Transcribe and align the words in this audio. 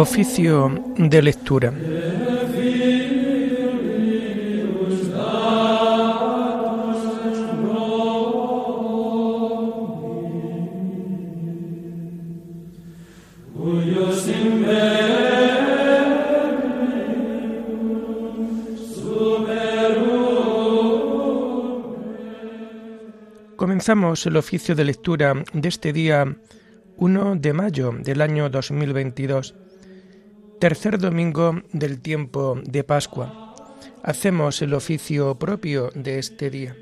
Oficio 0.00 0.72
de 0.96 1.22
lectura. 1.22 1.72
Comenzamos 23.56 24.24
el 24.26 24.36
oficio 24.36 24.76
de 24.76 24.84
lectura 24.84 25.34
de 25.52 25.68
este 25.68 25.92
día 25.92 26.36
1 26.98 27.36
de 27.36 27.52
mayo 27.52 27.92
del 27.92 28.20
año 28.20 28.48
2022, 28.48 29.56
tercer 30.58 30.98
domingo 30.98 31.62
del 31.72 32.00
tiempo 32.00 32.58
de 32.64 32.82
Pascua. 32.82 33.54
Hacemos 34.02 34.60
el 34.60 34.74
oficio 34.74 35.36
propio 35.36 35.90
de 35.94 36.18
este 36.18 36.50
día. 36.50 36.76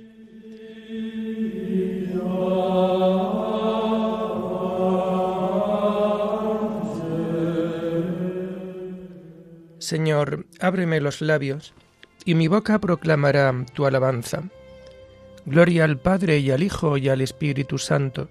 Señor, 9.79 10.47
ábreme 10.59 11.01
los 11.01 11.21
labios, 11.21 11.75
y 12.25 12.35
mi 12.35 12.49
boca 12.49 12.81
proclamará 12.81 13.55
tu 13.75 13.87
alabanza. 13.87 14.43
Gloria 15.45 15.85
al 15.85 15.99
Padre 15.99 16.39
y 16.39 16.51
al 16.51 16.63
Hijo 16.63 16.97
y 16.97 17.09
al 17.09 17.21
Espíritu 17.21 17.79
Santo, 17.79 18.29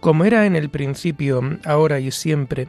como 0.00 0.24
era 0.24 0.46
en 0.46 0.54
el 0.54 0.68
principio, 0.68 1.40
ahora 1.64 1.98
y 1.98 2.12
siempre, 2.12 2.68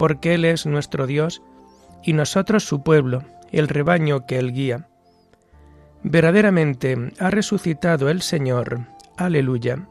porque 0.00 0.32
Él 0.32 0.46
es 0.46 0.64
nuestro 0.64 1.06
Dios 1.06 1.42
y 2.02 2.14
nosotros 2.14 2.64
su 2.64 2.82
pueblo, 2.82 3.22
el 3.52 3.68
rebaño 3.68 4.24
que 4.24 4.38
Él 4.38 4.54
guía. 4.54 4.88
Verdaderamente 6.02 7.12
ha 7.18 7.28
resucitado 7.28 8.08
el 8.08 8.22
Señor. 8.22 8.86
Aleluya. 9.18 9.86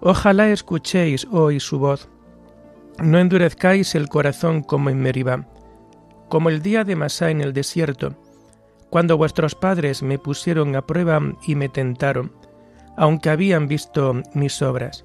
Ojalá 0.00 0.48
escuchéis 0.48 1.26
hoy 1.30 1.60
su 1.60 1.78
voz. 1.78 2.08
No 2.98 3.18
endurezcáis 3.18 3.94
el 3.94 4.08
corazón 4.08 4.62
como 4.62 4.88
en 4.88 5.00
Meribá, 5.00 5.46
como 6.30 6.48
el 6.48 6.62
día 6.62 6.84
de 6.84 6.96
Masá 6.96 7.28
en 7.28 7.42
el 7.42 7.52
desierto, 7.52 8.16
cuando 8.88 9.18
vuestros 9.18 9.54
padres 9.54 10.02
me 10.02 10.18
pusieron 10.18 10.76
a 10.76 10.86
prueba 10.86 11.20
y 11.46 11.56
me 11.56 11.68
tentaron, 11.68 12.32
aunque 12.96 13.28
habían 13.28 13.68
visto 13.68 14.22
mis 14.32 14.62
obras. 14.62 15.04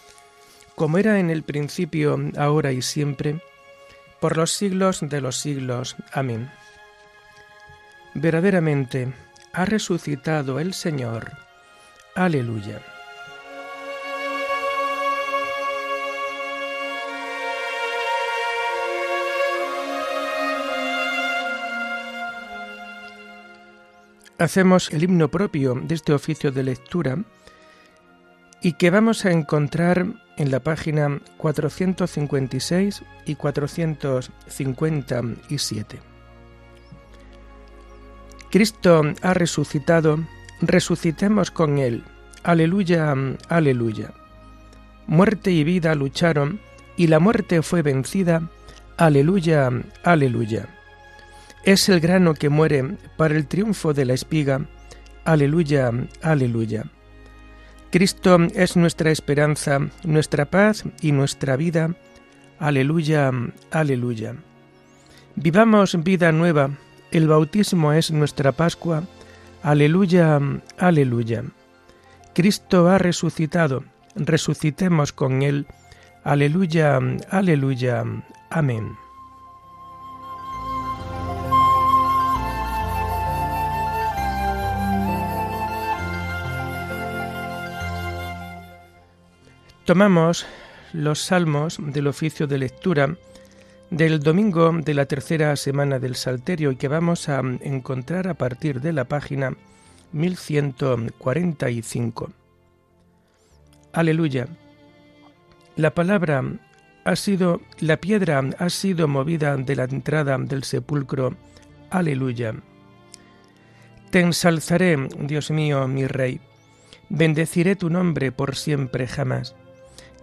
como 0.81 0.97
era 0.97 1.19
en 1.19 1.29
el 1.29 1.43
principio, 1.43 2.17
ahora 2.37 2.71
y 2.71 2.81
siempre, 2.81 3.39
por 4.19 4.35
los 4.35 4.51
siglos 4.51 5.01
de 5.01 5.21
los 5.21 5.37
siglos. 5.37 5.95
Amén. 6.11 6.49
Verdaderamente 8.15 9.13
ha 9.53 9.65
resucitado 9.65 10.59
el 10.59 10.73
Señor. 10.73 11.33
Aleluya. 12.15 12.81
Hacemos 24.39 24.89
el 24.91 25.03
himno 25.03 25.29
propio 25.29 25.75
de 25.75 25.93
este 25.93 26.11
oficio 26.11 26.51
de 26.51 26.63
lectura 26.63 27.23
y 28.63 28.73
que 28.73 28.89
vamos 28.89 29.25
a 29.25 29.31
encontrar 29.31 30.07
en 30.41 30.49
la 30.49 30.59
página 30.59 31.19
456 31.37 33.03
y 33.25 33.35
457. 33.35 35.99
Cristo 38.49 39.03
ha 39.21 39.35
resucitado, 39.35 40.17
resucitemos 40.61 41.51
con 41.51 41.77
Él. 41.77 42.03
Aleluya, 42.41 43.13
aleluya. 43.49 44.13
Muerte 45.05 45.51
y 45.51 45.63
vida 45.63 45.93
lucharon, 45.93 46.59
y 46.97 47.05
la 47.05 47.19
muerte 47.19 47.61
fue 47.61 47.83
vencida. 47.83 48.49
Aleluya, 48.97 49.69
aleluya. 50.03 50.69
Es 51.63 51.87
el 51.87 51.99
grano 51.99 52.33
que 52.33 52.49
muere 52.49 52.97
para 53.15 53.35
el 53.35 53.45
triunfo 53.45 53.93
de 53.93 54.05
la 54.05 54.13
espiga. 54.13 54.65
Aleluya, 55.23 55.91
aleluya. 56.23 56.85
Cristo 57.91 58.37
es 58.55 58.77
nuestra 58.77 59.11
esperanza, 59.11 59.79
nuestra 60.05 60.45
paz 60.45 60.85
y 61.01 61.11
nuestra 61.11 61.57
vida. 61.57 61.93
Aleluya, 62.57 63.31
aleluya. 63.69 64.35
Vivamos 65.35 66.01
vida 66.01 66.31
nueva, 66.31 66.71
el 67.11 67.27
bautismo 67.27 67.91
es 67.91 68.09
nuestra 68.11 68.53
Pascua. 68.53 69.03
Aleluya, 69.61 70.39
aleluya. 70.77 71.43
Cristo 72.33 72.87
ha 72.87 72.97
resucitado, 72.97 73.83
resucitemos 74.15 75.11
con 75.11 75.41
Él. 75.41 75.67
Aleluya, 76.23 76.97
aleluya. 77.29 78.05
Amén. 78.49 78.95
Tomamos 89.85 90.45
los 90.93 91.21
salmos 91.21 91.79
del 91.81 92.05
oficio 92.05 92.45
de 92.45 92.59
lectura 92.59 93.15
del 93.89 94.19
domingo 94.19 94.71
de 94.71 94.93
la 94.93 95.07
tercera 95.07 95.55
semana 95.55 95.97
del 95.97 96.15
Salterio 96.15 96.71
y 96.71 96.75
que 96.75 96.87
vamos 96.87 97.29
a 97.29 97.39
encontrar 97.39 98.27
a 98.27 98.35
partir 98.35 98.79
de 98.79 98.93
la 98.93 99.05
página 99.05 99.55
1145. 100.11 102.29
Aleluya. 103.91 104.47
La 105.75 105.95
palabra 105.95 106.43
ha 107.03 107.15
sido, 107.15 107.59
la 107.79 107.97
piedra 107.97 108.43
ha 108.59 108.69
sido 108.69 109.07
movida 109.07 109.57
de 109.57 109.75
la 109.75 109.85
entrada 109.85 110.37
del 110.37 110.63
sepulcro. 110.63 111.35
Aleluya. 111.89 112.53
Te 114.11 114.19
ensalzaré, 114.19 115.09
Dios 115.21 115.49
mío, 115.49 115.87
mi 115.87 116.05
Rey. 116.05 116.39
Bendeciré 117.09 117.75
tu 117.75 117.89
nombre 117.89 118.31
por 118.31 118.55
siempre 118.55 119.07
jamás. 119.07 119.55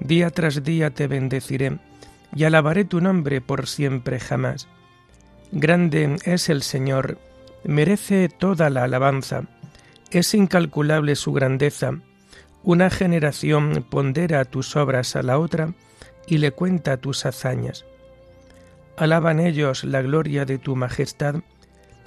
Día 0.01 0.31
tras 0.31 0.63
día 0.63 0.91
te 0.91 1.07
bendeciré 1.07 1.79
y 2.35 2.45
alabaré 2.45 2.85
tu 2.85 3.01
nombre 3.01 3.41
por 3.41 3.67
siempre 3.67 4.21
jamás. 4.21 4.69
Grande 5.51 6.17
es 6.25 6.49
el 6.49 6.63
Señor, 6.63 7.19
merece 7.65 8.29
toda 8.29 8.71
la 8.71 8.85
alabanza, 8.85 9.45
es 10.11 10.35
incalculable 10.35 11.17
su 11.17 11.33
grandeza. 11.33 11.99
Una 12.63 12.91
generación 12.91 13.87
pondera 13.89 14.45
tus 14.45 14.77
obras 14.77 15.17
a 15.17 15.23
la 15.23 15.39
otra 15.39 15.75
y 16.27 16.39
le 16.39 16.53
cuenta 16.53 16.99
tus 16.99 17.25
hazañas. 17.27 17.85
Alaban 18.97 19.41
ellos 19.41 19.85
la 19.85 20.03
gloria 20.03 20.45
de 20.45 20.59
tu 20.59 20.77
majestad, 20.77 21.37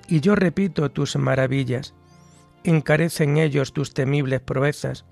y 0.07 0.19
yo 0.19 0.35
repito 0.35 0.91
tus 0.91 1.15
maravillas. 1.15 1.93
Encarecen 2.63 3.37
ellos 3.37 3.73
tus 3.73 3.93
temibles 3.93 4.41
proezas, 4.41 5.05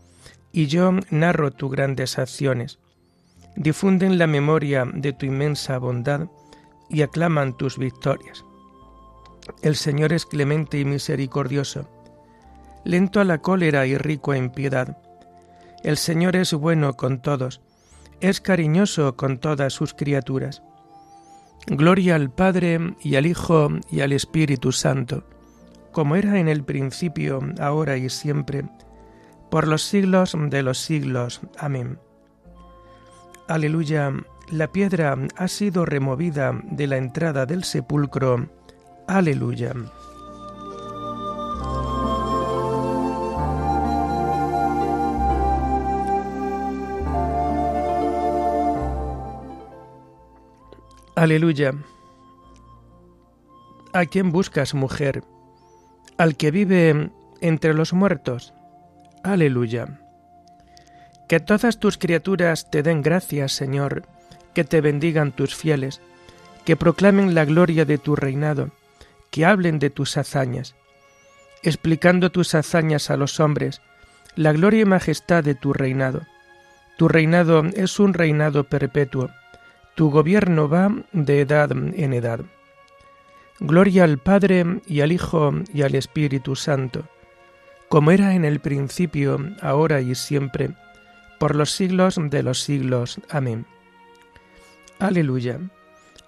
y 0.52 0.68
yo 0.68 0.92
narro 1.10 1.52
tus 1.52 1.72
grandes 1.72 2.18
acciones. 2.18 2.80
Difunden 3.56 4.18
la 4.18 4.28
memoria 4.28 4.86
de 4.94 5.14
tu 5.14 5.26
inmensa 5.26 5.78
bondad 5.78 6.28
y 6.90 7.02
aclaman 7.02 7.56
tus 7.58 7.78
victorias. 7.78 8.44
El 9.62 9.76
Señor 9.76 10.14
es 10.14 10.26
clemente 10.26 10.80
y 10.80 10.86
misericordioso, 10.86 11.90
lento 12.84 13.20
a 13.20 13.24
la 13.24 13.40
cólera 13.40 13.86
y 13.86 13.98
rico 13.98 14.34
en 14.34 14.52
piedad. 14.52 14.98
El 15.84 15.98
Señor 15.98 16.36
es 16.36 16.54
bueno 16.54 16.94
con 16.96 17.22
todos, 17.22 17.62
es 18.22 18.42
cariñoso 18.42 19.16
con 19.16 19.40
todas 19.40 19.74
sus 19.74 19.94
criaturas. 19.94 20.62
Gloria 21.68 22.16
al 22.16 22.32
Padre 22.32 22.96
y 23.02 23.16
al 23.16 23.26
Hijo 23.26 23.70
y 23.92 24.02
al 24.02 24.12
Espíritu 24.12 24.72
Santo, 24.72 25.24
como 25.92 26.16
era 26.16 26.40
en 26.40 26.48
el 26.48 26.64
principio, 26.64 27.42
ahora 27.60 27.98
y 27.98 28.10
siempre, 28.10 28.64
por 29.50 29.68
los 29.68 29.84
siglos 29.84 30.36
de 30.38 30.64
los 30.64 30.78
siglos. 30.78 31.42
Amén. 31.58 32.00
Aleluya, 33.48 34.14
la 34.52 34.72
piedra 34.72 35.18
ha 35.36 35.48
sido 35.48 35.86
removida 35.86 36.60
de 36.64 36.88
la 36.88 36.98
entrada 36.98 37.46
del 37.46 37.64
sepulcro. 37.64 38.50
Aleluya. 39.08 39.74
Aleluya. 51.16 51.74
¿A 53.92 54.06
quién 54.06 54.32
buscas, 54.32 54.74
mujer? 54.74 55.24
Al 56.18 56.38
que 56.38 56.52
vive 56.52 57.12
entre 57.42 57.74
los 57.74 57.92
muertos. 57.92 58.54
Aleluya. 59.24 60.00
Que 61.28 61.40
todas 61.40 61.80
tus 61.80 61.98
criaturas 61.98 62.70
te 62.72 62.84
den 62.84 63.02
gracias, 63.02 63.52
Señor, 63.52 64.04
que 64.54 64.64
te 64.64 64.82
bendigan 64.82 65.32
tus 65.32 65.56
fieles, 65.56 66.02
que 66.66 66.76
proclamen 66.76 67.36
la 67.36 67.46
gloria 67.46 67.86
de 67.86 67.98
tu 67.98 68.16
reinado, 68.16 68.72
que 69.32 69.46
hablen 69.46 69.80
de 69.80 69.90
tus 69.90 70.18
hazañas, 70.18 70.76
explicando 71.64 72.32
tus 72.32 72.56
hazañas 72.56 73.10
a 73.10 73.18
los 73.18 73.40
hombres, 73.40 73.82
la 74.36 74.54
gloria 74.54 74.82
y 74.82 74.86
majestad 74.86 75.44
de 75.44 75.56
tu 75.56 75.74
reinado. 75.74 76.22
Tu 76.98 77.08
reinado 77.08 77.64
es 77.76 78.00
un 78.00 78.14
reinado 78.14 78.64
perpetuo 78.64 79.30
tu 80.00 80.10
gobierno 80.10 80.70
va 80.70 80.94
de 81.12 81.42
edad 81.42 81.74
en 81.74 82.14
edad. 82.14 82.40
Gloria 83.60 84.06
al 84.06 84.18
Padre 84.18 84.80
y 84.88 85.02
al 85.02 85.12
Hijo 85.12 85.52
y 85.74 85.82
al 85.82 85.94
Espíritu 85.96 86.56
Santo, 86.56 87.04
como 87.90 88.12
era 88.12 88.36
en 88.36 88.46
el 88.46 88.60
principio, 88.60 89.40
ahora 89.62 90.00
y 90.02 90.14
siempre, 90.14 90.72
por 91.40 91.56
los 91.56 91.72
siglos 91.72 92.18
de 92.22 92.44
los 92.44 92.62
siglos. 92.62 93.20
Amén. 93.30 93.66
Aleluya. 95.00 95.60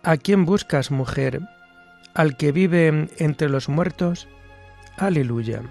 ¿A 0.03 0.17
quién 0.17 0.45
buscas, 0.45 0.89
mujer? 0.89 1.39
¿Al 2.15 2.35
que 2.35 2.51
vive 2.51 3.09
entre 3.17 3.47
los 3.47 3.69
muertos? 3.69 4.27
Aleluya. 4.97 5.61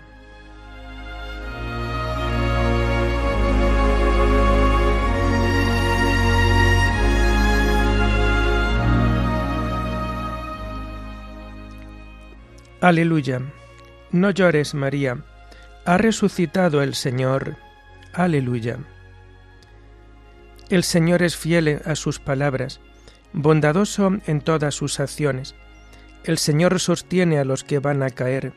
Aleluya. 12.81 13.43
No 14.13 14.31
llores, 14.31 14.75
María. 14.75 15.19
Ha 15.87 15.97
resucitado 15.97 16.83
el 16.83 16.95
Señor. 16.95 17.57
Aleluya. 18.13 18.79
El 20.69 20.85
Señor 20.85 21.23
es 21.23 21.37
fiel 21.37 21.81
a 21.85 21.97
sus 21.97 22.19
palabras, 22.19 22.81
bondadoso 23.33 24.13
en 24.27 24.41
todas 24.41 24.75
sus 24.75 25.01
acciones. 25.01 25.55
El 26.25 26.37
Señor 26.37 26.79
sostiene 26.81 27.39
a 27.39 27.45
los 27.45 27.65
que 27.65 27.79
van 27.79 28.03
a 28.03 28.11
caer, 28.11 28.53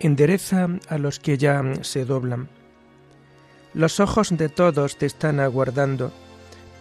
endereza 0.00 0.68
a 0.88 0.98
los 0.98 1.20
que 1.20 1.36
ya 1.36 1.62
se 1.82 2.06
doblan. 2.06 2.48
Los 3.74 4.00
ojos 4.00 4.34
de 4.36 4.48
todos 4.48 4.96
te 4.96 5.04
están 5.04 5.40
aguardando. 5.40 6.12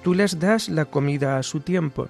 Tú 0.01 0.13
les 0.13 0.39
das 0.39 0.69
la 0.69 0.85
comida 0.85 1.37
a 1.37 1.43
su 1.43 1.59
tiempo. 1.59 2.07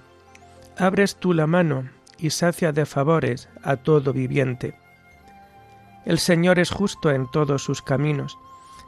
Abres 0.77 1.15
tú 1.15 1.33
la 1.33 1.47
mano 1.47 1.89
y 2.19 2.29
sacia 2.29 2.71
de 2.71 2.85
favores 2.85 3.49
a 3.63 3.77
todo 3.77 4.13
viviente. 4.13 4.82
El 6.05 6.19
Señor 6.19 6.59
es 6.59 6.69
justo 6.69 7.11
en 7.11 7.29
todos 7.31 7.63
sus 7.63 7.81
caminos, 7.81 8.37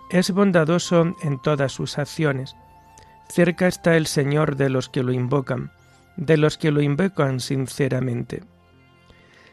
es 0.09 0.31
bondadoso 0.31 1.15
en 1.21 1.41
todas 1.41 1.71
sus 1.71 1.97
acciones. 1.97 2.55
Cerca 3.29 3.67
está 3.67 3.95
el 3.95 4.07
Señor 4.07 4.55
de 4.55 4.69
los 4.69 4.89
que 4.89 5.03
lo 5.03 5.11
invocan, 5.11 5.71
de 6.17 6.37
los 6.37 6.57
que 6.57 6.71
lo 6.71 6.81
invocan 6.81 7.39
sinceramente. 7.39 8.43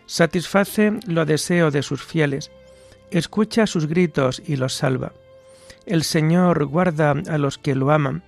Satisface 0.06 1.00
lo 1.06 1.24
deseo 1.24 1.70
de 1.70 1.82
sus 1.82 2.02
fieles, 2.04 2.50
escucha 3.10 3.66
sus 3.66 3.86
gritos 3.86 4.42
y 4.44 4.56
los 4.56 4.74
salva. 4.74 5.12
El 5.86 6.04
Señor 6.04 6.66
guarda 6.66 7.10
a 7.10 7.38
los 7.38 7.58
que 7.58 7.74
lo 7.74 7.90
aman, 7.90 8.22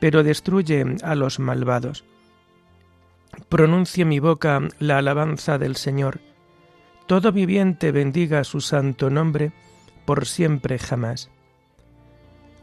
pero 0.00 0.22
destruye 0.22 0.84
a 1.02 1.14
los 1.14 1.38
malvados 1.38 2.04
pronuncie 3.48 4.04
mi 4.04 4.18
boca 4.18 4.60
la 4.78 4.98
alabanza 4.98 5.58
del 5.58 5.76
Señor. 5.76 6.20
Todo 7.06 7.32
viviente 7.32 7.92
bendiga 7.92 8.44
su 8.44 8.60
santo 8.60 9.10
nombre 9.10 9.52
por 10.06 10.26
siempre 10.26 10.78
jamás. 10.78 11.30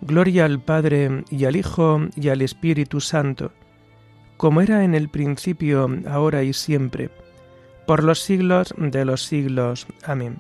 Gloria 0.01 0.45
al 0.45 0.59
Padre 0.59 1.23
y 1.29 1.45
al 1.45 1.55
Hijo 1.55 2.01
y 2.15 2.29
al 2.29 2.41
Espíritu 2.41 3.01
Santo, 3.01 3.51
como 4.37 4.61
era 4.61 4.83
en 4.83 4.95
el 4.95 5.09
principio, 5.09 5.87
ahora 6.07 6.41
y 6.41 6.53
siempre, 6.53 7.11
por 7.85 8.03
los 8.03 8.19
siglos 8.19 8.73
de 8.77 9.05
los 9.05 9.23
siglos. 9.23 9.85
Amén. 10.03 10.39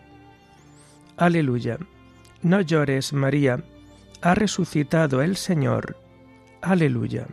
Aleluya. 1.17 1.77
No 2.41 2.61
llores, 2.61 3.13
María, 3.13 3.63
ha 4.23 4.33
resucitado 4.33 5.21
el 5.21 5.37
Señor. 5.37 5.95
Aleluya. 6.61 7.27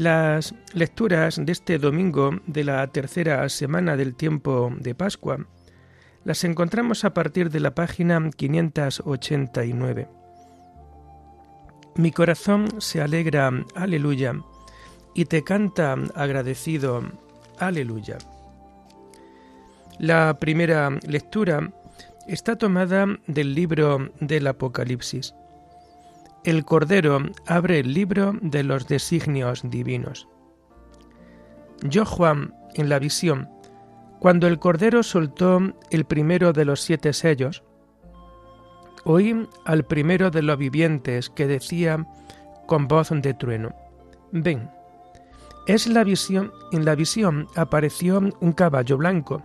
Las 0.00 0.54
lecturas 0.72 1.38
de 1.44 1.52
este 1.52 1.78
domingo 1.78 2.30
de 2.46 2.64
la 2.64 2.86
tercera 2.86 3.46
semana 3.50 3.98
del 3.98 4.14
tiempo 4.14 4.72
de 4.78 4.94
Pascua 4.94 5.46
las 6.24 6.42
encontramos 6.44 7.04
a 7.04 7.12
partir 7.12 7.50
de 7.50 7.60
la 7.60 7.74
página 7.74 8.30
589. 8.34 10.08
Mi 11.96 12.12
corazón 12.12 12.80
se 12.80 13.02
alegra, 13.02 13.50
aleluya, 13.74 14.40
y 15.14 15.26
te 15.26 15.44
canta 15.44 15.98
agradecido, 16.14 17.02
aleluya. 17.58 18.16
La 19.98 20.38
primera 20.40 20.88
lectura 21.06 21.74
está 22.26 22.56
tomada 22.56 23.04
del 23.26 23.54
libro 23.54 24.10
del 24.18 24.46
Apocalipsis 24.46 25.34
el 26.44 26.64
Cordero 26.64 27.20
abre 27.46 27.80
el 27.80 27.92
libro 27.92 28.32
de 28.40 28.62
los 28.64 28.86
designios 28.86 29.62
divinos. 29.64 30.26
Yo, 31.82 32.04
Juan, 32.04 32.54
en 32.74 32.88
la 32.88 32.98
visión, 32.98 33.48
cuando 34.20 34.46
el 34.46 34.58
Cordero 34.58 35.02
soltó 35.02 35.60
el 35.90 36.04
primero 36.04 36.52
de 36.52 36.64
los 36.64 36.80
siete 36.80 37.12
sellos, 37.12 37.62
oí 39.04 39.48
al 39.64 39.84
primero 39.84 40.30
de 40.30 40.42
los 40.42 40.56
vivientes 40.56 41.28
que 41.30 41.46
decía 41.46 42.06
con 42.66 42.88
voz 42.88 43.10
de 43.10 43.34
trueno, 43.34 43.74
ven. 44.32 44.70
Es 45.66 45.86
la 45.86 46.04
visión, 46.04 46.52
en 46.72 46.84
la 46.84 46.94
visión 46.94 47.48
apareció 47.54 48.20
un 48.40 48.52
caballo 48.52 48.96
blanco. 48.96 49.42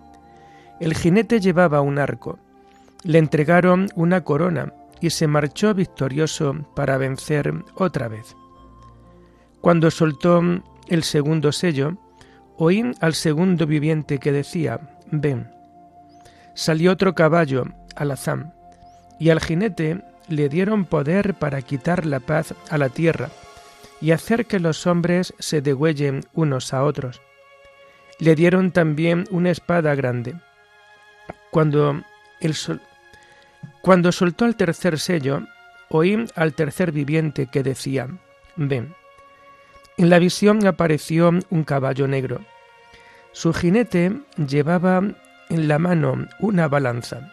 El 0.79 0.95
jinete 0.95 1.39
llevaba 1.39 1.81
un 1.81 1.99
arco. 1.99 2.39
Le 3.03 3.19
entregaron 3.19 3.89
una 3.95 4.23
corona 4.23 4.73
y 5.05 5.11
se 5.11 5.27
marchó 5.27 5.75
victorioso 5.75 6.55
para 6.75 6.97
vencer 6.97 7.53
otra 7.75 8.07
vez. 8.07 8.35
Cuando 9.61 9.91
soltó 9.91 10.41
el 10.87 11.03
segundo 11.03 11.51
sello, 11.51 11.97
oí 12.57 12.91
al 13.01 13.13
segundo 13.13 13.67
viviente 13.67 14.17
que 14.17 14.31
decía, 14.31 14.79
ven. 15.11 15.51
Salió 16.55 16.91
otro 16.91 17.13
caballo, 17.13 17.65
alazán, 17.95 18.55
y 19.19 19.29
al 19.29 19.41
jinete 19.41 20.01
le 20.27 20.49
dieron 20.49 20.85
poder 20.85 21.35
para 21.35 21.61
quitar 21.61 22.07
la 22.07 22.19
paz 22.19 22.55
a 22.71 22.79
la 22.79 22.89
tierra 22.89 23.29
y 24.01 24.09
hacer 24.09 24.47
que 24.47 24.59
los 24.59 24.87
hombres 24.87 25.35
se 25.37 25.61
degüellen 25.61 26.25
unos 26.33 26.73
a 26.73 26.83
otros. 26.83 27.21
Le 28.17 28.33
dieron 28.33 28.71
también 28.71 29.25
una 29.29 29.51
espada 29.51 29.93
grande. 29.93 30.33
Cuando, 31.51 32.01
el 32.41 32.55
sol, 32.55 32.81
cuando 33.85 34.11
soltó 34.11 34.45
el 34.45 34.55
tercer 34.55 34.97
sello, 34.99 35.43
oí 35.89 36.25
al 36.35 36.53
tercer 36.53 36.91
viviente 36.91 37.45
que 37.45 37.61
decía, 37.61 38.07
ven. 38.55 38.95
En 39.97 40.09
la 40.09 40.17
visión 40.17 40.65
apareció 40.65 41.31
un 41.51 41.63
caballo 41.63 42.07
negro. 42.07 42.41
Su 43.31 43.53
jinete 43.53 44.11
llevaba 44.37 45.03
en 45.49 45.67
la 45.67 45.77
mano 45.77 46.27
una 46.39 46.67
balanza 46.67 47.31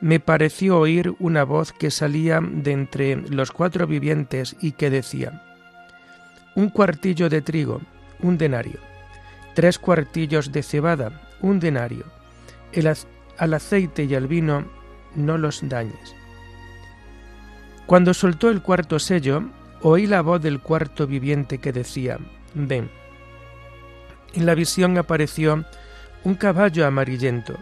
me 0.00 0.20
pareció 0.20 0.78
oír 0.78 1.14
una 1.18 1.44
voz 1.44 1.72
que 1.72 1.90
salía 1.90 2.40
de 2.42 2.72
entre 2.72 3.16
los 3.16 3.50
cuatro 3.50 3.86
vivientes 3.86 4.56
y 4.60 4.72
que 4.72 4.90
decía, 4.90 5.42
un 6.54 6.68
cuartillo 6.68 7.28
de 7.28 7.40
trigo, 7.40 7.80
un 8.20 8.36
denario, 8.36 8.78
tres 9.54 9.78
cuartillos 9.78 10.52
de 10.52 10.62
cebada, 10.62 11.22
un 11.40 11.60
denario, 11.60 12.04
el 12.72 12.94
al 13.38 13.54
aceite 13.54 14.04
y 14.04 14.14
al 14.14 14.26
vino 14.26 14.75
no 15.16 15.38
los 15.38 15.68
dañes. 15.68 16.14
Cuando 17.86 18.14
soltó 18.14 18.50
el 18.50 18.62
cuarto 18.62 18.98
sello, 18.98 19.44
oí 19.82 20.06
la 20.06 20.20
voz 20.20 20.42
del 20.42 20.60
cuarto 20.60 21.06
viviente 21.06 21.58
que 21.58 21.72
decía, 21.72 22.18
ven. 22.54 22.90
En 24.34 24.46
la 24.46 24.54
visión 24.54 24.98
apareció 24.98 25.64
un 26.24 26.34
caballo 26.34 26.86
amarillento. 26.86 27.56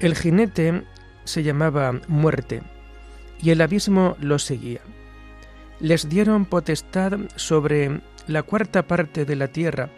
El 0.00 0.14
jinete 0.14 0.84
se 1.24 1.42
llamaba 1.42 1.92
muerte, 2.08 2.62
y 3.42 3.50
el 3.50 3.60
abismo 3.60 4.16
los 4.20 4.44
seguía. 4.44 4.80
Les 5.80 6.08
dieron 6.08 6.44
potestad 6.44 7.18
sobre 7.36 8.00
la 8.28 8.42
cuarta 8.42 8.86
parte 8.86 9.24
de 9.24 9.36
la 9.36 9.48
tierra, 9.48 9.90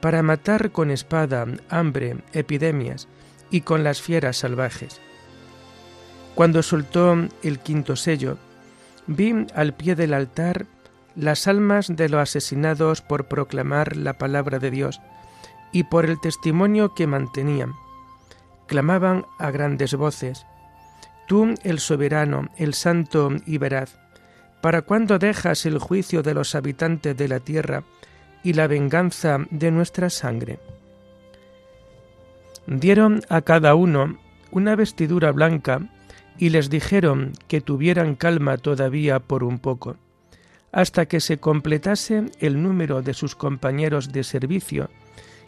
para 0.00 0.22
matar 0.22 0.70
con 0.70 0.90
espada, 0.90 1.46
hambre, 1.70 2.18
epidemias 2.32 3.08
y 3.50 3.62
con 3.62 3.82
las 3.82 4.02
fieras 4.02 4.36
salvajes. 4.36 5.00
Cuando 6.36 6.62
soltó 6.62 7.16
el 7.42 7.60
quinto 7.60 7.96
sello, 7.96 8.36
vi 9.06 9.46
al 9.54 9.72
pie 9.72 9.94
del 9.94 10.12
altar 10.12 10.66
las 11.14 11.48
almas 11.48 11.88
de 11.88 12.10
los 12.10 12.20
asesinados 12.20 13.00
por 13.00 13.24
proclamar 13.24 13.96
la 13.96 14.18
palabra 14.18 14.58
de 14.58 14.70
Dios 14.70 15.00
y 15.72 15.84
por 15.84 16.04
el 16.04 16.20
testimonio 16.20 16.94
que 16.94 17.06
mantenían. 17.06 17.72
Clamaban 18.66 19.24
a 19.38 19.50
grandes 19.50 19.94
voces, 19.94 20.44
Tú, 21.26 21.54
el 21.64 21.80
soberano, 21.80 22.50
el 22.58 22.74
santo 22.74 23.30
y 23.46 23.56
veraz, 23.56 23.98
¿para 24.60 24.82
cuándo 24.82 25.18
dejas 25.18 25.64
el 25.64 25.78
juicio 25.78 26.22
de 26.22 26.34
los 26.34 26.54
habitantes 26.54 27.16
de 27.16 27.28
la 27.28 27.40
tierra 27.40 27.82
y 28.44 28.52
la 28.52 28.66
venganza 28.66 29.38
de 29.50 29.70
nuestra 29.70 30.10
sangre? 30.10 30.60
Dieron 32.66 33.22
a 33.30 33.40
cada 33.40 33.74
uno 33.74 34.18
una 34.50 34.76
vestidura 34.76 35.32
blanca 35.32 35.80
y 36.38 36.50
les 36.50 36.70
dijeron 36.70 37.32
que 37.48 37.60
tuvieran 37.60 38.14
calma 38.14 38.56
todavía 38.58 39.20
por 39.20 39.44
un 39.44 39.58
poco, 39.58 39.96
hasta 40.72 41.06
que 41.06 41.20
se 41.20 41.38
completase 41.38 42.26
el 42.40 42.62
número 42.62 43.02
de 43.02 43.14
sus 43.14 43.34
compañeros 43.34 44.12
de 44.12 44.24
servicio 44.24 44.90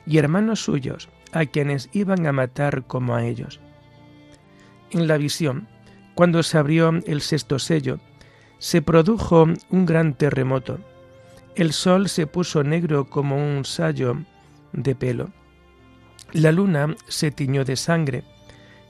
y 0.07 0.19
hermanos 0.19 0.65
suyos, 0.65 1.09
a 1.33 1.45
quienes 1.45 1.91
iban 1.93 2.27
a 2.27 2.33
matar 2.33 2.85
como 2.87 3.15
a 3.15 3.25
ellos. 3.25 3.61
En 4.91 5.07
la 5.07 5.19
visión, 5.19 5.69
cuando 6.15 6.43
se 6.43 6.57
abrió 6.57 6.91
el 7.07 7.21
sexto 7.21 7.59
sello, 7.59 8.01
se 8.59 8.81
produjo 8.83 9.47
un 9.71 9.87
gran 9.87 10.15
terremoto. 10.15 10.79
El 11.55 11.73
sol 11.73 12.09
se 12.09 12.27
puso 12.27 12.65
negro 12.65 13.05
como 13.05 13.37
un 13.37 13.65
sayo 13.65 14.17
de 14.73 14.95
pelo. 14.95 15.31
La 16.33 16.53
luna 16.53 16.97
se 17.07 17.31
tiñó 17.31 17.65
de 17.65 17.77
sangre 17.77 18.25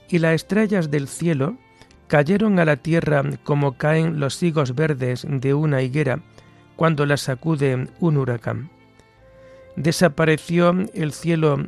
y 0.09 0.19
las 0.19 0.35
estrellas 0.35 0.89
del 0.89 1.07
cielo 1.07 1.57
cayeron 2.09 2.57
a 2.59 2.65
la 2.65 2.75
tierra 2.75 3.23
como 3.43 3.77
caen 3.77 4.19
los 4.19 4.41
higos 4.41 4.73
verdes 4.73 5.25
de 5.29 5.53
una 5.53 5.83
higuera 5.83 6.19
cuando 6.75 7.05
la 7.05 7.17
sacude 7.17 7.87
un 7.99 8.17
huracán. 8.17 8.71
Desapareció 9.75 10.75
el 10.93 11.13
cielo 11.13 11.67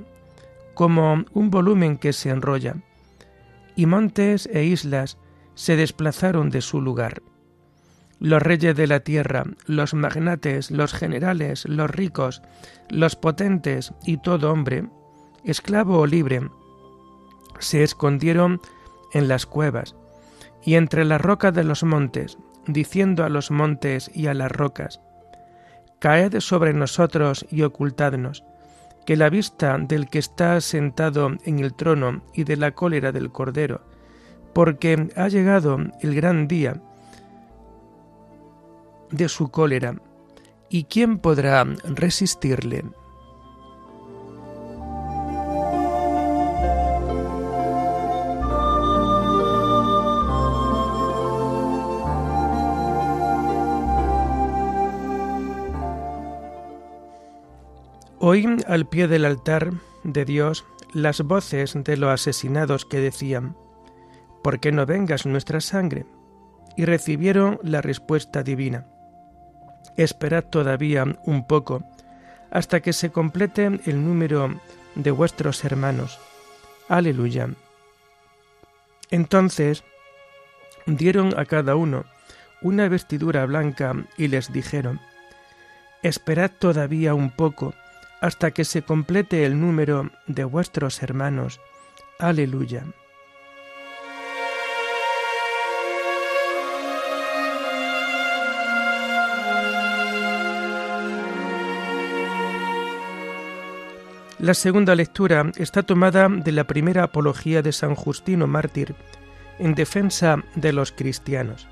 como 0.74 1.24
un 1.34 1.52
volumen 1.52 1.98
que 1.98 2.12
se 2.12 2.32
enrolla 2.32 2.76
y 3.76 3.86
montes 3.86 4.50
e 4.52 4.64
islas 4.64 5.18
se 5.54 5.76
desplazaron 5.76 6.50
de 6.50 6.62
su 6.62 6.82
lugar. 6.82 7.22
Los 8.20 8.42
reyes 8.42 8.76
de 8.76 8.88
la 8.88 9.02
tierra, 9.02 9.44
los 9.68 9.94
magnates, 9.94 10.72
los 10.72 10.94
generales, 10.94 11.66
los 11.66 11.90
ricos, 11.90 12.42
los 12.90 13.16
potentes 13.16 13.94
y 14.06 14.18
todo 14.18 14.52
hombre, 14.52 14.90
esclavo 15.44 16.00
o 16.00 16.08
libre, 16.08 16.50
se 17.60 17.84
escondieron 17.84 18.60
en 19.14 19.28
las 19.28 19.46
cuevas 19.46 19.96
y 20.64 20.76
entre 20.76 21.06
las 21.06 21.22
rocas 21.22 21.54
de 21.54 21.64
los 21.64 21.84
montes, 21.84 22.38
diciendo 22.68 23.24
a 23.24 23.30
los 23.30 23.52
montes 23.52 24.12
y 24.14 24.28
a 24.28 24.34
las 24.34 24.52
rocas, 24.52 25.02
Caed 26.00 26.40
sobre 26.40 26.74
nosotros 26.74 27.46
y 27.52 27.62
ocultadnos, 27.62 28.44
que 29.06 29.16
la 29.16 29.30
vista 29.30 29.78
del 29.78 30.10
que 30.10 30.20
está 30.20 30.60
sentado 30.62 31.32
en 31.46 31.60
el 31.60 31.74
trono 31.74 32.24
y 32.34 32.44
de 32.44 32.58
la 32.58 32.72
cólera 32.72 33.12
del 33.12 33.32
Cordero, 33.32 33.82
porque 34.54 35.10
ha 35.16 35.28
llegado 35.28 35.78
el 36.02 36.16
gran 36.16 36.48
día 36.48 36.82
de 39.12 39.30
su 39.30 39.50
cólera, 39.50 39.96
¿y 40.70 40.86
quién 40.86 41.20
podrá 41.20 41.64
resistirle? 41.84 42.84
Oí 58.24 58.46
al 58.68 58.86
pie 58.86 59.08
del 59.08 59.26
altar 59.26 59.74
de 60.04 60.26
Dios 60.26 60.64
las 60.94 61.22
voces 61.22 61.74
de 61.76 61.98
los 61.98 62.12
asesinados 62.12 62.86
que 62.86 63.00
decían, 63.00 63.58
¿por 64.44 64.60
qué 64.60 64.72
no 64.72 64.86
vengas 64.86 65.26
nuestra 65.26 65.60
sangre? 65.60 66.06
Y 66.78 66.86
recibieron 66.86 67.60
la 67.64 67.82
respuesta 67.82 68.44
divina, 68.44 68.86
esperad 69.98 70.44
todavía 70.44 71.04
un 71.26 71.48
poco, 71.48 71.84
hasta 72.52 72.82
que 72.82 72.94
se 72.94 73.10
complete 73.10 73.66
el 73.86 74.06
número 74.06 74.54
de 74.94 75.10
vuestros 75.10 75.66
hermanos. 75.66 76.20
Aleluya. 76.90 77.50
Entonces 79.10 79.84
dieron 80.86 81.34
a 81.40 81.46
cada 81.46 81.76
uno 81.76 82.06
una 82.62 82.88
vestidura 82.88 83.48
blanca 83.48 83.96
y 84.16 84.28
les 84.28 84.54
dijeron, 84.54 85.00
Esperad 86.04 86.52
todavía 86.52 87.16
un 87.16 87.32
poco, 87.32 87.74
hasta 88.22 88.52
que 88.52 88.64
se 88.64 88.84
complete 88.84 89.46
el 89.46 89.60
número 89.60 90.12
de 90.28 90.46
vuestros 90.46 91.02
hermanos. 91.04 91.60
Aleluya. 92.20 92.86
La 104.38 104.56
segunda 104.56 104.96
lectura 104.96 105.52
está 105.56 105.84
tomada 105.84 106.28
de 106.28 106.52
la 106.52 106.64
primera 106.66 107.04
apología 107.04 107.62
de 107.62 107.72
San 107.72 107.94
Justino 107.94 108.48
Mártir 108.48 108.96
en 109.60 109.76
defensa 109.76 110.44
de 110.56 110.74
los 110.74 110.92
cristianos. 110.92 111.68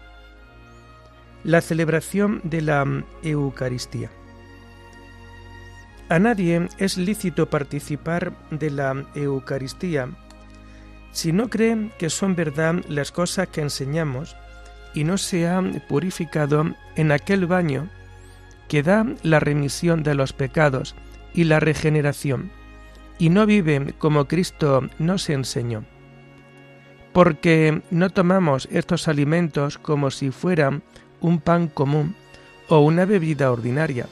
La 1.43 1.61
celebración 1.61 2.41
de 2.43 2.61
la 2.61 2.85
Eucaristía. 3.23 4.11
A 6.09 6.17
nadie 6.17 6.67
es 6.79 6.97
lícito 6.97 7.49
participar 7.49 8.33
de 8.49 8.71
la 8.71 9.05
Eucaristía 9.13 10.09
si 11.11 11.31
no 11.31 11.49
cree 11.49 11.91
que 11.97 12.09
son 12.09 12.35
verdad 12.35 12.75
las 12.87 13.11
cosas 13.11 13.47
que 13.49 13.61
enseñamos 13.61 14.35
y 14.93 15.03
no 15.03 15.17
se 15.17 15.47
ha 15.47 15.61
purificado 15.87 16.65
en 16.95 17.11
aquel 17.11 17.45
baño 17.45 17.89
que 18.67 18.83
da 18.83 19.05
la 19.23 19.39
remisión 19.39 20.03
de 20.03 20.15
los 20.15 20.33
pecados 20.33 20.95
y 21.33 21.43
la 21.43 21.59
regeneración, 21.59 22.51
y 23.17 23.29
no 23.29 23.45
vive 23.45 23.93
como 23.97 24.25
Cristo 24.25 24.87
nos 24.99 25.29
enseñó. 25.29 25.85
Porque 27.13 27.81
no 27.89 28.09
tomamos 28.11 28.67
estos 28.71 29.07
alimentos 29.07 29.77
como 29.77 30.11
si 30.11 30.31
fueran 30.31 30.83
un 31.19 31.39
pan 31.39 31.67
común 31.67 32.15
o 32.67 32.79
una 32.79 33.05
bebida 33.05 33.51
ordinaria, 33.51 34.07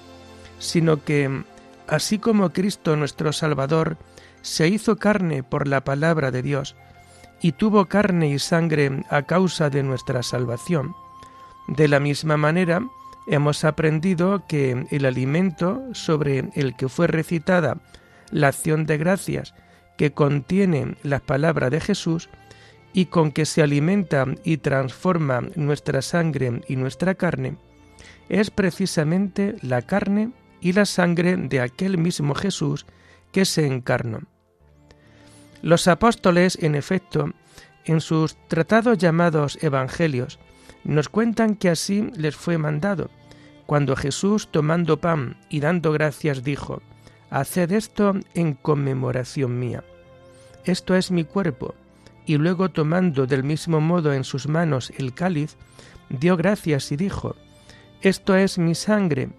sino 0.58 1.04
que 1.04 1.44
así 1.88 2.20
como 2.20 2.52
Cristo 2.52 2.96
nuestro 2.96 3.34
Salvador 3.34 3.98
se 4.42 4.68
hizo 4.68 4.98
carne 4.98 5.44
por 5.44 5.68
la 5.68 5.84
palabra 5.84 6.32
de 6.32 6.42
Dios, 6.42 6.76
y 7.42 7.52
tuvo 7.52 7.86
carne 7.86 8.30
y 8.30 8.40
sangre 8.40 9.04
a 9.10 9.24
causa 9.24 9.70
de 9.70 9.84
nuestra 9.84 10.24
salvación. 10.24 10.96
De 11.68 11.88
la 11.88 12.00
misma 12.00 12.38
manera, 12.38 12.82
hemos 13.28 13.64
aprendido 13.64 14.46
que 14.48 14.88
el 14.90 15.06
alimento 15.06 15.84
sobre 15.94 16.50
el 16.56 16.76
que 16.76 16.90
fue 16.90 17.08
recitada 17.08 17.78
la 18.32 18.48
acción 18.48 18.86
de 18.86 18.98
gracias 18.98 19.54
que 19.98 20.14
contiene 20.14 20.96
las 21.04 21.22
palabras 21.22 21.72
de 21.72 21.82
Jesús 21.82 22.30
y 22.94 23.06
con 23.08 23.32
que 23.32 23.46
se 23.46 23.62
alimenta 23.62 24.26
y 24.44 24.58
transforma 24.58 25.42
nuestra 25.56 26.02
sangre 26.02 26.62
y 26.68 26.76
nuestra 26.76 27.16
carne, 27.16 27.58
es 28.30 28.50
precisamente 28.50 29.56
la 29.62 29.82
carne 29.82 30.32
y 30.62 30.74
la 30.74 30.86
sangre 30.86 31.38
de 31.38 31.62
aquel 31.62 31.98
mismo 31.98 32.36
Jesús 32.36 32.86
que 33.32 33.46
se 33.46 33.66
encarnó. 33.66 34.22
Los 35.62 35.88
apóstoles, 35.88 36.58
en 36.62 36.76
efecto, 36.76 37.32
en 37.86 38.02
sus 38.02 38.36
tratados 38.48 38.98
llamados 38.98 39.58
Evangelios, 39.62 40.40
nos 40.84 41.10
cuentan 41.10 41.56
que 41.56 41.70
así 41.70 42.10
les 42.16 42.36
fue 42.36 42.58
mandado, 42.58 43.10
cuando 43.66 43.96
Jesús, 43.96 44.48
tomando 44.50 45.02
pan 45.02 45.38
y 45.50 45.60
dando 45.60 45.92
gracias, 45.92 46.44
dijo, 46.44 46.82
Haced 47.30 47.74
esto 47.74 48.14
en 48.34 48.54
conmemoración 48.54 49.60
mía. 49.60 49.84
Esto 50.64 50.96
es 50.96 51.12
mi 51.12 51.26
cuerpo. 51.26 51.76
Y 52.26 52.38
luego 52.38 52.70
tomando 52.70 53.28
del 53.28 53.44
mismo 53.44 53.82
modo 53.82 54.14
en 54.14 54.24
sus 54.24 54.48
manos 54.48 54.92
el 54.98 55.14
cáliz, 55.14 55.58
dio 56.10 56.38
gracias 56.38 56.92
y 56.92 56.96
dijo, 56.96 57.36
Esto 58.02 58.36
es 58.36 58.58
mi 58.58 58.76
sangre, 58.76 59.30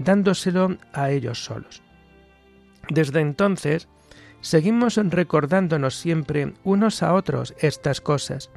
dándoselo 0.00 0.78
a 0.94 1.10
ellos 1.10 1.44
solos. 1.44 1.82
Desde 2.88 3.20
entonces, 3.20 3.86
seguimos 4.40 4.96
recordándonos 4.96 5.94
siempre 5.94 6.54
unos 6.64 7.02
a 7.02 7.14
otros 7.14 7.54
estas 7.58 8.00
cosas, 8.00 8.50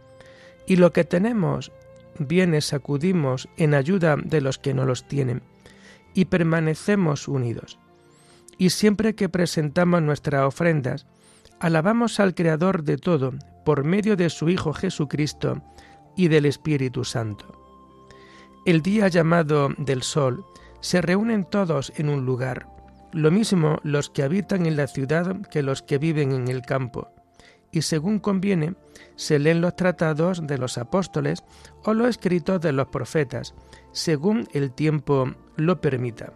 y 0.65 0.77
lo 0.77 0.93
que 0.93 1.03
tenemos, 1.03 1.71
bienes 2.17 2.65
sacudimos 2.65 3.49
en 3.57 3.73
ayuda 3.73 4.15
de 4.15 4.39
los 4.39 4.57
que 4.57 4.73
no 4.73 4.85
los 4.85 5.05
tienen, 5.07 5.43
y 6.13 6.25
permanecemos 6.25 7.27
unidos. 7.27 7.77
Y 8.57 8.69
siempre 8.69 9.13
que 9.13 9.27
presentamos 9.27 10.01
nuestras 10.01 10.45
ofrendas, 10.45 11.05
alabamos 11.59 12.19
al 12.21 12.35
Creador 12.35 12.83
de 12.83 12.97
todo 12.97 13.33
por 13.65 13.83
medio 13.83 14.15
de 14.15 14.29
su 14.29 14.49
Hijo 14.49 14.71
Jesucristo 14.73 15.61
y 16.15 16.29
del 16.29 16.45
Espíritu 16.45 17.03
Santo. 17.03 17.59
El 18.65 18.81
día 18.81 19.09
llamado 19.09 19.69
del 19.77 20.03
Sol 20.03 20.45
se 20.83 21.01
reúnen 21.01 21.45
todos 21.45 21.93
en 21.95 22.09
un 22.09 22.25
lugar, 22.25 22.67
lo 23.13 23.31
mismo 23.31 23.79
los 23.83 24.09
que 24.09 24.21
habitan 24.21 24.65
en 24.65 24.75
la 24.75 24.87
ciudad 24.87 25.41
que 25.49 25.63
los 25.63 25.81
que 25.81 25.97
viven 25.97 26.33
en 26.33 26.49
el 26.49 26.61
campo, 26.61 27.09
y 27.71 27.83
según 27.83 28.19
conviene, 28.19 28.75
se 29.15 29.39
leen 29.39 29.61
los 29.61 29.77
tratados 29.77 30.45
de 30.45 30.57
los 30.57 30.77
apóstoles 30.77 31.41
o 31.85 31.93
los 31.93 32.09
escritos 32.09 32.59
de 32.59 32.73
los 32.73 32.87
profetas, 32.87 33.55
según 33.93 34.45
el 34.51 34.73
tiempo 34.73 35.31
lo 35.55 35.79
permita. 35.79 36.33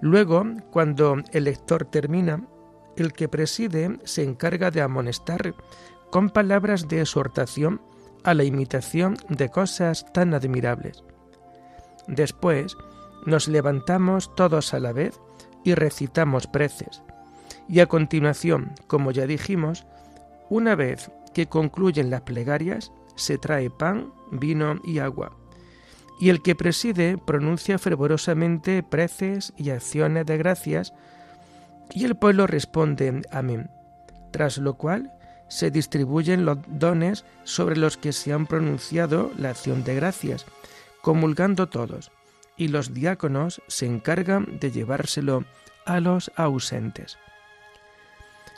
Luego, 0.00 0.44
cuando 0.70 1.16
el 1.32 1.44
lector 1.44 1.84
termina, 1.86 2.46
el 2.96 3.12
que 3.12 3.28
preside 3.28 3.98
se 4.04 4.22
encarga 4.22 4.70
de 4.70 4.82
amonestar 4.82 5.52
con 6.10 6.30
palabras 6.30 6.86
de 6.86 7.00
exhortación 7.00 7.80
a 8.22 8.34
la 8.34 8.44
imitación 8.44 9.16
de 9.28 9.48
cosas 9.48 10.06
tan 10.12 10.32
admirables. 10.32 11.02
Después, 12.06 12.76
nos 13.24 13.48
levantamos 13.48 14.34
todos 14.34 14.74
a 14.74 14.80
la 14.80 14.92
vez 14.92 15.20
y 15.64 15.74
recitamos 15.74 16.46
preces. 16.46 17.02
Y 17.68 17.80
a 17.80 17.86
continuación, 17.86 18.72
como 18.86 19.12
ya 19.12 19.26
dijimos, 19.26 19.86
una 20.50 20.74
vez 20.74 21.10
que 21.32 21.46
concluyen 21.46 22.10
las 22.10 22.22
plegarias, 22.22 22.92
se 23.16 23.38
trae 23.38 23.70
pan, 23.70 24.12
vino 24.30 24.80
y 24.84 24.98
agua. 24.98 25.36
Y 26.20 26.28
el 26.28 26.42
que 26.42 26.54
preside 26.54 27.18
pronuncia 27.18 27.78
fervorosamente 27.78 28.82
preces 28.82 29.52
y 29.56 29.70
acciones 29.70 30.26
de 30.26 30.38
gracias, 30.38 30.92
y 31.94 32.04
el 32.04 32.16
pueblo 32.16 32.46
responde 32.46 33.22
amén, 33.30 33.70
tras 34.30 34.58
lo 34.58 34.74
cual 34.74 35.12
se 35.48 35.70
distribuyen 35.70 36.44
los 36.44 36.58
dones 36.66 37.24
sobre 37.44 37.76
los 37.76 37.96
que 37.96 38.12
se 38.12 38.32
han 38.32 38.46
pronunciado 38.46 39.30
la 39.36 39.50
acción 39.50 39.84
de 39.84 39.94
gracias, 39.94 40.46
comulgando 41.02 41.68
todos, 41.68 42.10
y 42.56 42.68
los 42.68 42.94
diáconos 42.94 43.62
se 43.66 43.86
encargan 43.86 44.58
de 44.60 44.70
llevárselo 44.70 45.44
a 45.84 46.00
los 46.00 46.30
ausentes. 46.36 47.18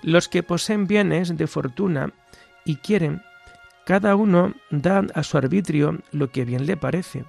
Los 0.02 0.28
que 0.28 0.42
poseen 0.42 0.86
bienes 0.86 1.36
de 1.36 1.46
fortuna 1.46 2.12
y 2.64 2.76
quieren, 2.76 3.22
cada 3.86 4.16
uno 4.16 4.54
da 4.70 5.04
a 5.14 5.22
su 5.22 5.38
arbitrio 5.38 6.00
lo 6.12 6.30
que 6.30 6.44
bien 6.44 6.66
le 6.66 6.76
parece, 6.76 7.24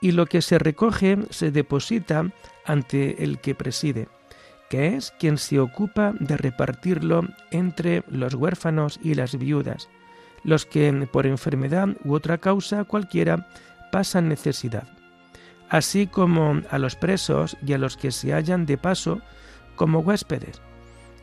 y 0.00 0.12
lo 0.12 0.26
que 0.26 0.42
se 0.42 0.58
recoge 0.58 1.18
se 1.30 1.50
deposita 1.50 2.30
ante 2.64 3.24
el 3.24 3.40
que 3.40 3.54
preside, 3.54 4.08
que 4.68 4.96
es 4.96 5.12
quien 5.18 5.38
se 5.38 5.58
ocupa 5.58 6.12
de 6.18 6.36
repartirlo 6.36 7.22
entre 7.50 8.04
los 8.08 8.34
huérfanos 8.34 9.00
y 9.02 9.14
las 9.14 9.36
viudas, 9.38 9.88
los 10.42 10.66
que 10.66 10.92
por 11.10 11.26
enfermedad 11.26 11.88
u 12.04 12.14
otra 12.14 12.38
causa 12.38 12.84
cualquiera 12.84 13.48
pasan 13.90 14.28
necesidad 14.28 14.86
así 15.68 16.06
como 16.06 16.62
a 16.70 16.78
los 16.78 16.96
presos 16.96 17.56
y 17.64 17.72
a 17.72 17.78
los 17.78 17.96
que 17.96 18.10
se 18.10 18.32
hallan 18.32 18.66
de 18.66 18.78
paso 18.78 19.20
como 19.76 20.00
huéspedes. 20.00 20.60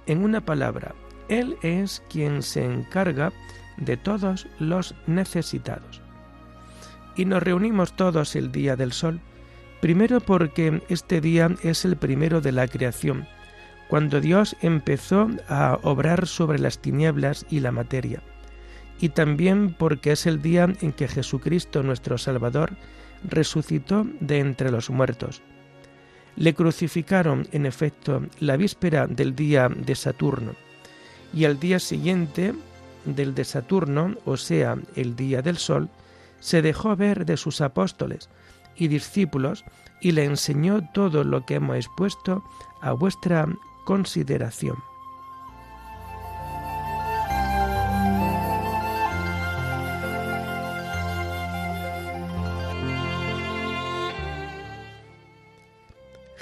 En 0.05 0.23
una 0.23 0.41
palabra, 0.41 0.93
Él 1.29 1.55
es 1.61 2.03
quien 2.09 2.41
se 2.41 2.65
encarga 2.65 3.31
de 3.77 3.97
todos 3.97 4.47
los 4.59 4.95
necesitados. 5.07 6.01
Y 7.15 7.25
nos 7.25 7.43
reunimos 7.43 7.95
todos 7.95 8.35
el 8.35 8.51
día 8.51 8.75
del 8.75 8.93
sol, 8.93 9.19
primero 9.81 10.21
porque 10.21 10.81
este 10.89 11.21
día 11.21 11.49
es 11.63 11.85
el 11.85 11.97
primero 11.97 12.41
de 12.41 12.51
la 12.51 12.67
creación, 12.67 13.27
cuando 13.89 14.21
Dios 14.21 14.55
empezó 14.61 15.29
a 15.49 15.77
obrar 15.83 16.25
sobre 16.25 16.59
las 16.59 16.79
tinieblas 16.79 17.45
y 17.49 17.59
la 17.59 17.71
materia, 17.71 18.21
y 19.01 19.09
también 19.09 19.75
porque 19.77 20.13
es 20.13 20.25
el 20.25 20.41
día 20.41 20.71
en 20.79 20.93
que 20.93 21.07
Jesucristo 21.07 21.83
nuestro 21.83 22.17
Salvador 22.17 22.71
resucitó 23.23 24.05
de 24.19 24.39
entre 24.39 24.71
los 24.71 24.89
muertos. 24.89 25.41
Le 26.35 26.53
crucificaron, 26.53 27.47
en 27.51 27.65
efecto, 27.65 28.23
la 28.39 28.57
víspera 28.57 29.07
del 29.07 29.35
día 29.35 29.69
de 29.69 29.95
Saturno, 29.95 30.53
y 31.33 31.45
al 31.45 31.59
día 31.59 31.79
siguiente 31.79 32.53
del 33.05 33.35
de 33.35 33.45
Saturno, 33.45 34.15
o 34.25 34.37
sea, 34.37 34.77
el 34.95 35.15
día 35.15 35.41
del 35.41 35.57
sol, 35.57 35.89
se 36.39 36.61
dejó 36.61 36.95
ver 36.95 37.25
de 37.25 37.37
sus 37.37 37.61
apóstoles 37.61 38.29
y 38.75 38.87
discípulos 38.87 39.63
y 40.01 40.11
le 40.11 40.25
enseñó 40.25 40.81
todo 40.93 41.23
lo 41.23 41.45
que 41.45 41.55
hemos 41.55 41.75
expuesto 41.77 42.43
a 42.81 42.93
vuestra 42.93 43.47
consideración. 43.85 44.90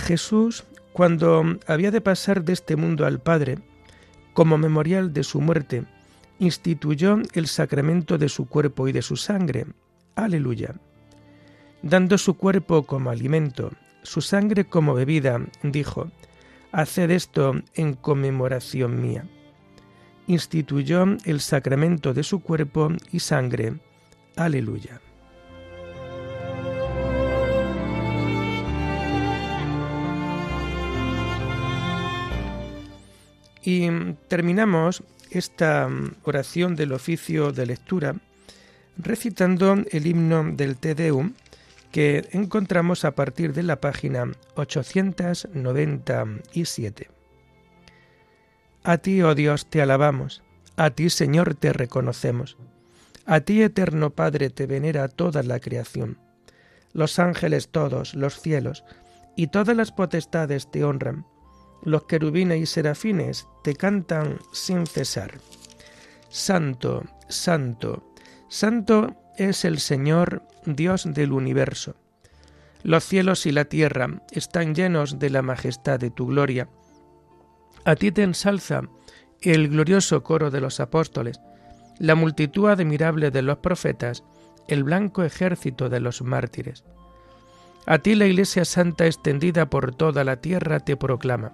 Jesús, 0.10 0.64
cuando 0.92 1.44
había 1.68 1.92
de 1.92 2.02
pasar 2.02 2.44
de 2.44 2.54
este 2.54 2.76
mundo 2.76 3.06
al 3.06 3.20
Padre, 3.20 3.60
como 4.34 4.58
memorial 4.58 5.14
de 5.14 5.24
su 5.24 5.40
muerte, 5.40 5.86
instituyó 6.40 7.20
el 7.34 7.46
sacramento 7.46 8.18
de 8.18 8.28
su 8.28 8.48
cuerpo 8.48 8.88
y 8.88 8.92
de 8.92 9.04
su 9.04 9.18
sangre. 9.18 9.68
Aleluya. 10.16 10.74
Dando 11.84 12.18
su 12.18 12.38
cuerpo 12.38 12.88
como 12.88 13.12
alimento, 13.12 13.72
su 14.02 14.22
sangre 14.22 14.66
como 14.66 14.96
bebida, 14.96 15.46
dijo, 15.62 16.10
Haced 16.72 17.12
esto 17.12 17.62
en 17.76 17.94
conmemoración 17.94 19.00
mía. 19.00 19.26
Instituyó 20.26 21.06
el 21.24 21.40
sacramento 21.40 22.16
de 22.16 22.24
su 22.24 22.40
cuerpo 22.40 22.90
y 23.12 23.20
sangre. 23.20 23.80
Aleluya. 24.36 25.02
Y 33.72 33.88
terminamos 34.28 35.04
esta 35.30 35.88
oración 36.24 36.76
del 36.76 36.92
oficio 36.92 37.52
de 37.52 37.68
lectura 37.68 38.16
recitando 38.98 39.76
el 39.92 40.08
himno 40.08 40.44
del 40.44 40.76
Te 40.76 40.96
Deum 40.96 41.34
que 41.92 42.28
encontramos 42.32 43.06
a 43.06 43.12
partir 43.12 43.54
de 43.54 43.62
la 43.62 43.80
página 43.80 44.32
897. 44.56 47.12
A 48.82 48.98
ti, 48.98 49.22
oh 49.22 49.36
Dios, 49.36 49.68
te 49.68 49.84
alabamos, 49.84 50.42
a 50.76 50.90
ti, 50.90 51.12
Señor, 51.12 51.54
te 51.54 51.72
reconocemos, 51.72 52.58
a 53.28 53.42
ti, 53.42 53.62
eterno 53.62 54.10
Padre, 54.10 54.50
te 54.50 54.66
venera 54.66 55.08
toda 55.10 55.44
la 55.44 55.60
creación. 55.60 56.18
Los 56.92 57.20
ángeles 57.20 57.70
todos, 57.70 58.16
los 58.16 58.42
cielos 58.42 58.84
y 59.36 59.46
todas 59.46 59.78
las 59.78 59.92
potestades 59.92 60.72
te 60.72 60.84
honran 60.84 61.24
los 61.84 62.04
querubines 62.04 62.60
y 62.60 62.66
serafines 62.66 63.48
te 63.64 63.76
cantan 63.76 64.40
sin 64.52 64.86
cesar. 64.86 65.32
Santo, 66.30 67.04
Santo, 67.28 68.04
Santo 68.50 69.16
es 69.38 69.66
el 69.66 69.80
Señor, 69.80 70.44
Dios 70.66 71.06
del 71.14 71.32
universo. 71.32 71.96
Los 72.84 73.04
cielos 73.04 73.46
y 73.46 73.52
la 73.52 73.66
tierra 73.66 74.22
están 74.32 74.76
llenos 74.76 75.20
de 75.20 75.30
la 75.30 75.42
majestad 75.42 76.00
de 76.00 76.12
tu 76.12 76.28
gloria. 76.28 76.70
A 77.86 77.96
ti 77.96 78.12
te 78.12 78.24
ensalza 78.24 78.82
el 79.42 79.70
glorioso 79.70 80.24
coro 80.24 80.52
de 80.52 80.62
los 80.62 80.80
apóstoles, 80.80 81.40
la 81.98 82.16
multitud 82.16 82.70
admirable 82.70 83.32
de 83.32 83.42
los 83.42 83.58
profetas, 83.58 84.24
el 84.68 84.84
blanco 84.84 85.24
ejército 85.24 85.90
de 85.90 86.00
los 86.00 86.22
mártires. 86.22 86.84
A 87.86 87.98
ti 88.00 88.16
la 88.16 88.28
Iglesia 88.28 88.66
Santa 88.66 89.06
extendida 89.06 89.70
por 89.70 89.96
toda 89.96 90.24
la 90.24 90.38
tierra 90.38 90.80
te 90.80 90.96
proclama. 90.96 91.54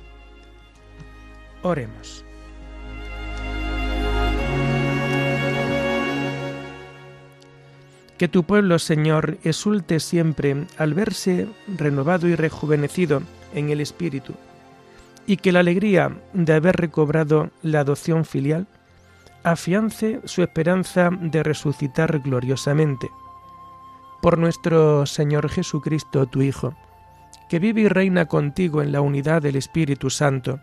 Oremos. 1.63 2.25
Que 8.17 8.27
tu 8.27 8.43
pueblo, 8.43 8.77
Señor, 8.77 9.39
exulte 9.43 9.99
siempre 9.99 10.67
al 10.77 10.93
verse 10.93 11.47
renovado 11.67 12.27
y 12.27 12.35
rejuvenecido 12.35 13.23
en 13.55 13.69
el 13.71 13.81
Espíritu, 13.81 14.35
y 15.25 15.37
que 15.37 15.51
la 15.51 15.61
alegría 15.61 16.15
de 16.33 16.53
haber 16.53 16.75
recobrado 16.75 17.49
la 17.63 17.79
adopción 17.79 18.25
filial 18.25 18.67
afiance 19.43 20.21
su 20.25 20.43
esperanza 20.43 21.09
de 21.19 21.41
resucitar 21.41 22.19
gloriosamente 22.19 23.09
por 24.21 24.37
nuestro 24.37 25.05
Señor 25.07 25.49
Jesucristo, 25.49 26.27
tu 26.27 26.43
Hijo, 26.43 26.75
que 27.49 27.57
vive 27.57 27.81
y 27.81 27.87
reina 27.87 28.27
contigo 28.27 28.83
en 28.83 28.91
la 28.91 29.01
unidad 29.01 29.41
del 29.41 29.55
Espíritu 29.55 30.11
Santo, 30.11 30.59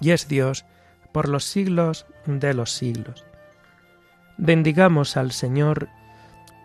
y 0.00 0.10
es 0.10 0.28
Dios 0.28 0.64
por 1.12 1.28
los 1.28 1.44
siglos 1.44 2.06
de 2.26 2.54
los 2.54 2.72
siglos. 2.72 3.24
Bendigamos 4.36 5.16
al 5.16 5.32
Señor, 5.32 5.88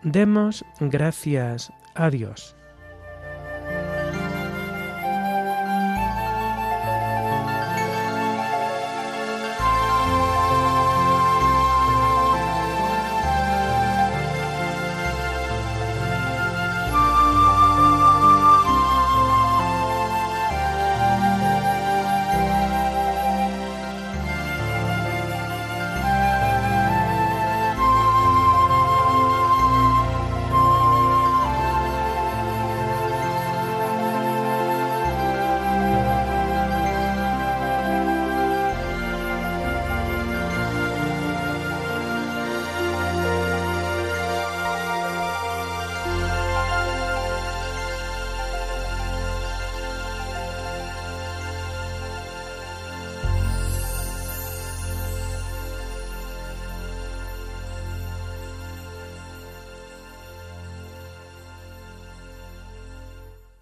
demos 0.03 0.63
gracias 0.79 1.71
a 1.95 2.09
Dios. 2.09 2.55